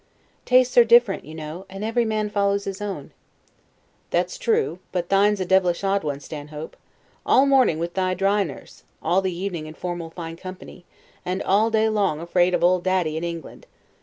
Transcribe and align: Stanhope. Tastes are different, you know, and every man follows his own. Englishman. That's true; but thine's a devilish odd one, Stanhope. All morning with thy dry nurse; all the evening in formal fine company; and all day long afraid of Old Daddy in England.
Stanhope. 0.01 0.45
Tastes 0.47 0.77
are 0.79 0.83
different, 0.83 1.25
you 1.25 1.35
know, 1.35 1.67
and 1.69 1.83
every 1.83 2.05
man 2.05 2.31
follows 2.31 2.63
his 2.63 2.81
own. 2.81 3.01
Englishman. 3.13 3.13
That's 4.09 4.37
true; 4.39 4.79
but 4.91 5.09
thine's 5.09 5.39
a 5.39 5.45
devilish 5.45 5.83
odd 5.83 6.03
one, 6.03 6.19
Stanhope. 6.19 6.75
All 7.23 7.45
morning 7.45 7.77
with 7.77 7.93
thy 7.93 8.15
dry 8.15 8.43
nurse; 8.43 8.81
all 9.03 9.21
the 9.21 9.31
evening 9.37 9.67
in 9.67 9.75
formal 9.75 10.09
fine 10.09 10.37
company; 10.37 10.85
and 11.23 11.43
all 11.43 11.69
day 11.69 11.87
long 11.87 12.19
afraid 12.19 12.55
of 12.55 12.63
Old 12.63 12.83
Daddy 12.83 13.15
in 13.15 13.23
England. 13.23 13.67